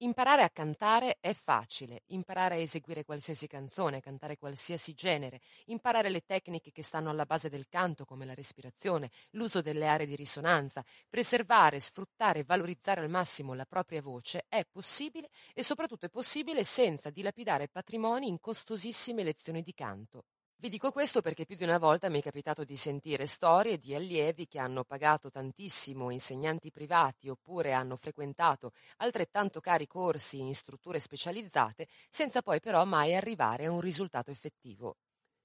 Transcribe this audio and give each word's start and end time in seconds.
Imparare 0.00 0.42
a 0.42 0.50
cantare 0.50 1.18
è 1.20 1.32
facile, 1.32 2.02
imparare 2.08 2.54
a 2.54 2.58
eseguire 2.58 3.04
qualsiasi 3.04 3.46
canzone, 3.48 4.00
cantare 4.00 4.36
qualsiasi 4.36 4.94
genere, 4.94 5.40
imparare 5.66 6.08
le 6.08 6.20
tecniche 6.24 6.70
che 6.70 6.82
stanno 6.84 7.10
alla 7.10 7.26
base 7.26 7.48
del 7.48 7.68
canto 7.68 8.04
come 8.04 8.24
la 8.24 8.34
respirazione, 8.34 9.10
l'uso 9.30 9.60
delle 9.60 9.86
aree 9.88 10.06
di 10.06 10.14
risonanza, 10.14 10.84
preservare, 11.08 11.80
sfruttare 11.80 12.40
e 12.40 12.44
valorizzare 12.44 13.00
al 13.00 13.10
massimo 13.10 13.54
la 13.54 13.66
propria 13.66 14.00
voce 14.02 14.46
è 14.48 14.64
possibile 14.70 15.30
e 15.52 15.64
soprattutto 15.64 16.06
è 16.06 16.10
possibile 16.10 16.62
senza 16.62 17.10
dilapidare 17.10 17.68
patrimoni 17.68 18.28
in 18.28 18.38
costosissime 18.38 19.24
lezioni 19.24 19.62
di 19.62 19.74
canto. 19.74 20.24
Vi 20.60 20.68
dico 20.68 20.90
questo 20.90 21.20
perché 21.20 21.46
più 21.46 21.54
di 21.54 21.62
una 21.62 21.78
volta 21.78 22.10
mi 22.10 22.18
è 22.18 22.22
capitato 22.22 22.64
di 22.64 22.74
sentire 22.74 23.28
storie 23.28 23.78
di 23.78 23.94
allievi 23.94 24.48
che 24.48 24.58
hanno 24.58 24.82
pagato 24.82 25.30
tantissimo 25.30 26.10
insegnanti 26.10 26.72
privati 26.72 27.28
oppure 27.28 27.74
hanno 27.74 27.94
frequentato 27.94 28.72
altrettanto 28.96 29.60
cari 29.60 29.86
corsi 29.86 30.40
in 30.40 30.52
strutture 30.56 30.98
specializzate 30.98 31.86
senza 32.08 32.42
poi 32.42 32.58
però 32.58 32.84
mai 32.84 33.14
arrivare 33.14 33.66
a 33.66 33.70
un 33.70 33.80
risultato 33.80 34.32
effettivo. 34.32 34.96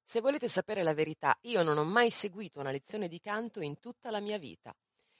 Se 0.03 0.19
volete 0.19 0.47
sapere 0.47 0.81
la 0.81 0.95
verità, 0.95 1.37
io 1.41 1.61
non 1.61 1.77
ho 1.77 1.83
mai 1.83 2.09
seguito 2.09 2.59
una 2.59 2.71
lezione 2.71 3.07
di 3.07 3.19
canto 3.19 3.61
in 3.61 3.79
tutta 3.79 4.09
la 4.09 4.19
mia 4.19 4.39
vita. 4.39 4.75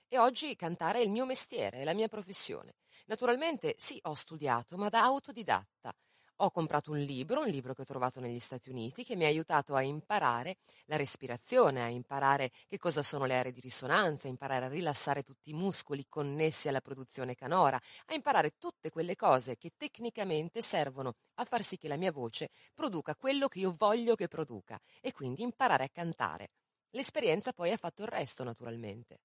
E 0.07 0.17
oggi 0.17 0.55
cantare 0.55 1.01
è 1.01 1.03
il 1.03 1.11
mio 1.11 1.27
mestiere, 1.27 1.81
è 1.81 1.83
la 1.83 1.93
mia 1.93 2.07
professione. 2.07 2.77
Naturalmente 3.05 3.75
sì, 3.77 3.99
ho 4.05 4.15
studiato, 4.15 4.75
ma 4.75 4.89
da 4.89 5.03
autodidatta. 5.03 5.95
Ho 6.43 6.51
comprato 6.51 6.91
un 6.91 6.99
libro, 6.99 7.39
un 7.39 7.47
libro 7.47 7.73
che 7.73 7.83
ho 7.83 7.85
trovato 7.85 8.19
negli 8.19 8.37
Stati 8.37 8.69
Uniti, 8.69 9.05
che 9.05 9.15
mi 9.15 9.23
ha 9.23 9.29
aiutato 9.29 9.75
a 9.75 9.81
imparare 9.81 10.57
la 10.87 10.97
respirazione, 10.97 11.81
a 11.81 11.87
imparare 11.87 12.51
che 12.67 12.77
cosa 12.77 13.01
sono 13.01 13.23
le 13.23 13.37
aree 13.37 13.53
di 13.53 13.61
risonanza, 13.61 14.27
a 14.27 14.29
imparare 14.29 14.65
a 14.65 14.67
rilassare 14.67 15.23
tutti 15.23 15.51
i 15.51 15.53
muscoli 15.53 16.05
connessi 16.09 16.67
alla 16.67 16.81
produzione 16.81 17.33
canora, 17.33 17.79
a 18.07 18.13
imparare 18.13 18.57
tutte 18.57 18.89
quelle 18.89 19.15
cose 19.15 19.55
che 19.55 19.71
tecnicamente 19.77 20.61
servono 20.61 21.13
a 21.35 21.45
far 21.45 21.63
sì 21.63 21.77
che 21.77 21.87
la 21.87 21.95
mia 21.95 22.11
voce 22.11 22.49
produca 22.73 23.15
quello 23.15 23.47
che 23.47 23.59
io 23.59 23.73
voglio 23.77 24.15
che 24.15 24.27
produca 24.27 24.77
e 24.99 25.13
quindi 25.13 25.43
imparare 25.43 25.85
a 25.85 25.89
cantare. 25.89 26.49
L'esperienza 26.89 27.53
poi 27.53 27.71
ha 27.71 27.77
fatto 27.77 28.01
il 28.01 28.09
resto, 28.09 28.43
naturalmente. 28.43 29.19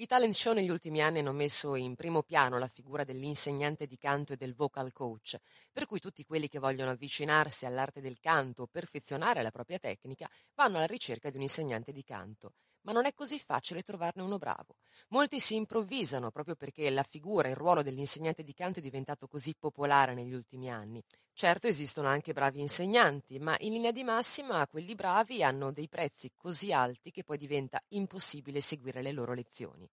I 0.00 0.06
talent 0.06 0.32
show 0.32 0.54
negli 0.54 0.70
ultimi 0.70 1.02
anni 1.02 1.18
hanno 1.18 1.32
messo 1.32 1.74
in 1.74 1.94
primo 1.94 2.22
piano 2.22 2.56
la 2.56 2.68
figura 2.68 3.04
dell'insegnante 3.04 3.86
di 3.86 3.98
canto 3.98 4.32
e 4.32 4.36
del 4.36 4.54
vocal 4.54 4.92
coach, 4.92 5.36
per 5.70 5.84
cui 5.84 6.00
tutti 6.00 6.24
quelli 6.24 6.48
che 6.48 6.58
vogliono 6.58 6.90
avvicinarsi 6.90 7.66
all'arte 7.66 8.00
del 8.00 8.18
canto 8.18 8.62
o 8.62 8.66
perfezionare 8.66 9.42
la 9.42 9.50
propria 9.50 9.78
tecnica 9.78 10.26
vanno 10.54 10.78
alla 10.78 10.86
ricerca 10.86 11.28
di 11.28 11.36
un 11.36 11.42
insegnante 11.42 11.92
di 11.92 12.02
canto. 12.02 12.54
Ma 12.82 12.92
non 12.92 13.06
è 13.06 13.14
così 13.14 13.38
facile 13.38 13.82
trovarne 13.82 14.22
uno 14.22 14.38
bravo. 14.38 14.76
Molti 15.08 15.40
si 15.40 15.54
improvvisano 15.54 16.30
proprio 16.30 16.56
perché 16.56 16.88
la 16.90 17.02
figura 17.02 17.48
e 17.48 17.52
il 17.52 17.56
ruolo 17.56 17.82
dell'insegnante 17.82 18.42
di 18.42 18.54
canto 18.54 18.78
è 18.78 18.82
diventato 18.82 19.26
così 19.28 19.54
popolare 19.58 20.14
negli 20.14 20.32
ultimi 20.34 20.70
anni. 20.70 21.02
Certo 21.32 21.66
esistono 21.66 22.08
anche 22.08 22.32
bravi 22.32 22.60
insegnanti, 22.60 23.38
ma 23.38 23.56
in 23.60 23.72
linea 23.72 23.92
di 23.92 24.04
massima 24.04 24.66
quelli 24.66 24.94
bravi 24.94 25.42
hanno 25.42 25.72
dei 25.72 25.88
prezzi 25.88 26.32
così 26.36 26.72
alti 26.72 27.10
che 27.10 27.24
poi 27.24 27.38
diventa 27.38 27.82
impossibile 27.88 28.60
seguire 28.60 29.02
le 29.02 29.12
loro 29.12 29.32
lezioni. 29.34 29.88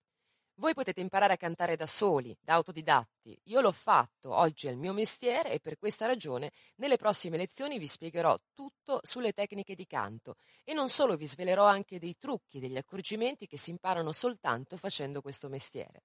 Voi 0.60 0.74
potete 0.74 1.02
imparare 1.02 1.34
a 1.34 1.38
cantare 1.38 1.76
da 1.76 1.86
soli, 1.86 2.36
da 2.42 2.56
autodidatti. 2.56 3.40
Io 3.44 3.62
l'ho 3.62 3.72
fatto, 3.72 4.34
oggi 4.34 4.66
è 4.66 4.72
il 4.72 4.78
mio 4.78 4.92
mestiere 4.92 5.52
e 5.52 5.60
per 5.60 5.78
questa 5.78 6.08
ragione 6.08 6.52
nelle 6.78 6.98
prossime 6.98 7.38
lezioni 7.38 7.78
vi 7.78 7.86
spiegherò 7.86 8.36
tutto 8.56 9.00
sulle 9.04 9.34
tecniche 9.34 9.76
di 9.76 9.86
canto 9.86 10.38
e 10.64 10.74
non 10.74 10.90
solo 10.90 11.16
vi 11.16 11.28
svelerò 11.28 11.64
anche 11.64 12.00
dei 12.00 12.16
trucchi, 12.18 12.60
degli 12.60 12.78
accorgimenti 12.78 13.46
che 13.46 13.60
si 13.60 13.70
imparano 13.70 14.12
soltanto 14.12 14.78
facendo 14.78 15.22
questo 15.22 15.48
mestiere. 15.48 16.02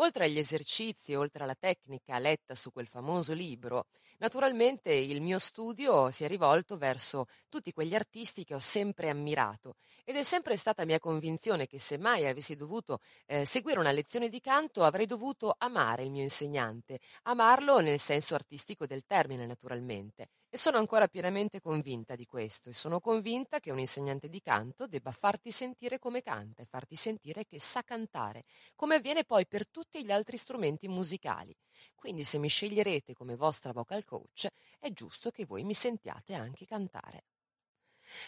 Oltre 0.00 0.24
agli 0.24 0.38
esercizi, 0.38 1.14
oltre 1.14 1.42
alla 1.42 1.56
tecnica 1.56 2.18
letta 2.18 2.54
su 2.54 2.70
quel 2.70 2.86
famoso 2.86 3.32
libro, 3.32 3.86
naturalmente 4.18 4.92
il 4.92 5.20
mio 5.20 5.38
studio 5.40 6.10
si 6.12 6.22
è 6.22 6.28
rivolto 6.28 6.76
verso 6.78 7.26
tutti 7.48 7.72
quegli 7.72 7.94
artisti 7.96 8.44
che 8.44 8.54
ho 8.54 8.60
sempre 8.60 9.08
ammirato 9.10 9.74
ed 10.04 10.14
è 10.16 10.22
sempre 10.22 10.56
stata 10.56 10.84
mia 10.84 11.00
convinzione 11.00 11.66
che 11.66 11.80
se 11.80 11.98
mai 11.98 12.26
avessi 12.26 12.54
dovuto 12.54 13.00
eh, 13.26 13.44
seguire 13.44 13.80
una 13.80 13.90
lezione 13.90 14.28
di 14.28 14.40
canto 14.40 14.84
avrei 14.84 15.06
dovuto 15.06 15.54
amare 15.58 16.04
il 16.04 16.10
mio 16.12 16.22
insegnante, 16.22 17.00
amarlo 17.22 17.80
nel 17.80 17.98
senso 17.98 18.34
artistico 18.36 18.86
del 18.86 19.04
termine 19.04 19.46
naturalmente. 19.46 20.28
E 20.50 20.56
sono 20.56 20.78
ancora 20.78 21.08
pienamente 21.08 21.60
convinta 21.60 22.16
di 22.16 22.24
questo 22.24 22.70
e 22.70 22.72
sono 22.72 23.00
convinta 23.00 23.60
che 23.60 23.70
un 23.70 23.78
insegnante 23.78 24.30
di 24.30 24.40
canto 24.40 24.86
debba 24.86 25.10
farti 25.10 25.52
sentire 25.52 25.98
come 25.98 26.22
canta 26.22 26.62
e 26.62 26.64
farti 26.64 26.96
sentire 26.96 27.44
che 27.44 27.60
sa 27.60 27.82
cantare, 27.82 28.44
come 28.74 28.94
avviene 28.94 29.24
poi 29.24 29.46
per 29.46 29.68
tutti 29.68 30.02
gli 30.02 30.10
altri 30.10 30.38
strumenti 30.38 30.88
musicali. 30.88 31.54
Quindi 31.94 32.24
se 32.24 32.38
mi 32.38 32.48
sceglierete 32.48 33.12
come 33.12 33.36
vostra 33.36 33.72
vocal 33.72 34.04
coach, 34.04 34.46
è 34.78 34.90
giusto 34.90 35.30
che 35.30 35.44
voi 35.44 35.64
mi 35.64 35.74
sentiate 35.74 36.32
anche 36.32 36.64
cantare. 36.64 37.24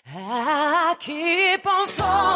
I 0.04 0.94
keep 0.98 1.64
on 1.64 1.86
falling 1.86 2.29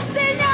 Señor. 0.00 0.47